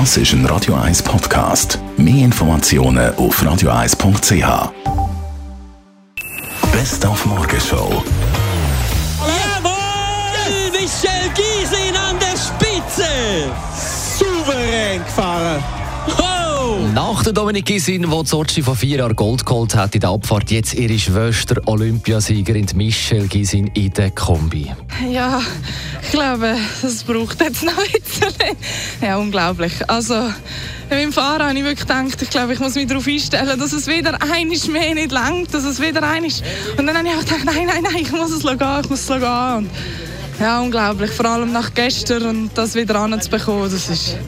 [0.00, 1.78] Das ist ein Radio 1 Podcast.
[1.96, 4.72] Mehr Informationen auf radio1.ch.
[6.72, 8.02] Best auf Morgenshow.
[9.20, 10.72] Jawohl!
[10.72, 13.04] Michel Gysin an der Spitze!
[14.18, 15.33] souverän gefahren.
[16.94, 20.52] Nach der Dominik Gisin, die Sochi vor vier Jahren Gold geholt hat in der Abfahrt,
[20.52, 24.72] jetzt ihre Schwester Olympiasiegerin Michelle Gisin in der Kombi.
[25.10, 25.42] Ja,
[26.00, 28.56] ich glaube, das braucht jetzt noch ein bisschen.
[29.02, 29.72] Ja, unglaublich.
[29.90, 30.14] Also,
[30.88, 33.88] beim Fahren habe ich wirklich gedacht, ich glaube, ich muss mich darauf einstellen, dass es
[33.88, 36.42] wieder einiges mehr nicht langt, dass es wieder einiges...
[36.78, 39.00] Und dann habe ich auch gedacht, nein, nein, nein, ich muss es gehen, ich muss
[39.00, 39.68] es gehen.
[40.40, 41.10] Ja, unglaublich.
[41.10, 44.18] Vor allem nach gestern und das wieder anzubekommen, das ist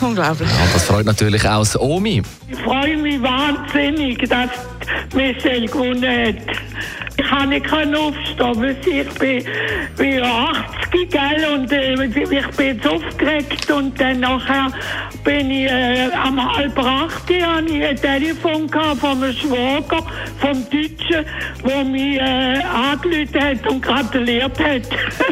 [0.00, 0.48] unglaublich.
[0.48, 2.22] Und das freut natürlich auch das Omi.
[2.48, 4.50] Ich freue mich wahnsinnig, dass
[5.14, 6.56] Michelle gewonnen hat.
[7.18, 9.44] Ich kann nicht aufstehen, weil ich bin,
[9.96, 14.70] bin 80, gell, und äh, ich bin jetzt aufgeregt und dann nachher
[15.24, 20.06] bin ich äh, am halb acht, habe ich ein Telefon gehabt von einem Schwager,
[20.40, 21.26] vom Deutschen,
[21.66, 24.82] der mich äh, angerufen hat und gratuliert hat.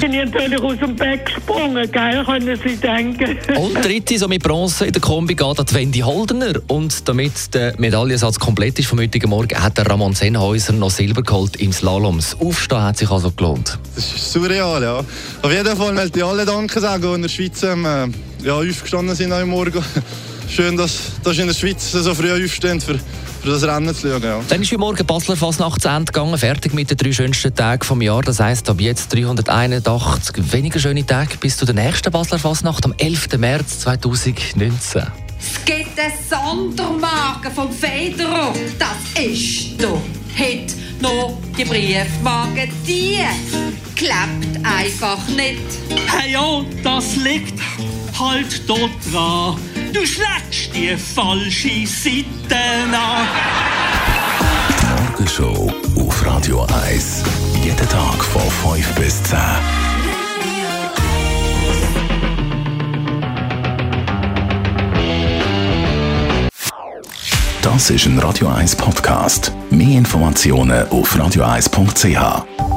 [0.00, 3.38] bin ich natürlich aus dem Bett gesprungen, gell, können Sie denken.
[3.56, 6.54] Und dritte, so mit Bronze in der Kombi, geht an Wendy Holdener.
[6.68, 11.22] Und damit der Medaillensatz komplett ist vom heutigen Morgen, hat der Ramon Sennhäuser noch Silber
[11.22, 12.16] geholt im Slalom.
[12.16, 13.78] Das Aufstehen hat sich also gelohnt.
[13.94, 15.04] Das ist surreal, ja.
[15.42, 19.14] Auf jeden Fall möchte ich alle Danke sagen, die in der Schweiz ähm, ja, aufgestanden
[19.14, 19.84] sind heute Morgen.
[20.48, 22.98] Schön, dass, dass in der Schweiz so früh aufstehen, für,
[23.42, 24.22] für das Rennen zu schauen.
[24.22, 24.40] Ja.
[24.48, 27.82] Dann ist heute Morgen Basler Fasnacht zu Ende gegangen, fertig mit den drei schönsten Tagen
[27.82, 28.22] vom Jahr.
[28.22, 32.94] Das heisst, ab jetzt 381 weniger schöne Tage bis zu der nächsten Basler Fasnacht am
[32.98, 33.38] 11.
[33.38, 35.02] März 2019.
[35.38, 38.54] Es gibt eine Sondermarke vom Federo.
[38.78, 40.00] Das ist doch
[40.38, 42.68] heute noch die Briefmarke.
[42.86, 43.18] Die
[43.96, 45.60] klappt einfach nicht.
[46.06, 47.58] Hey, ja, das liegt
[48.18, 49.56] halt dort dran.
[49.92, 52.56] Du schlägst die falsche Seite
[52.92, 53.26] an.
[54.98, 57.22] Morgenshow auf Radio 1.
[57.62, 59.38] Jeden Tag von 5 bis 10.
[67.60, 69.52] Das ist ein Radio 1 Podcast.
[69.70, 72.71] Mehr Informationen auf radio1.ch.